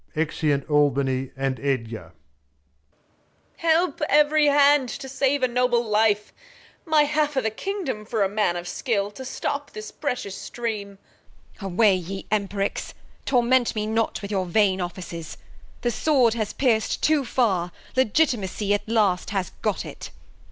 [0.15, 2.05] [Exit Albany and Edgar.
[2.05, 2.11] Reg.
[3.57, 6.33] Help every Hand to save a noble Life;
[6.87, 7.55] Act v] King Lear 247 My half o'th'
[7.95, 10.97] Kingdom for a Man of SkiU To stop this precious Stream.
[11.53, 11.65] Bast.
[11.65, 12.95] Away ye Empericks,
[13.27, 15.37] Torment me not with your vain Offices;
[15.81, 20.09] The Sword has pierc'd too far; Legitimacy At last has got it.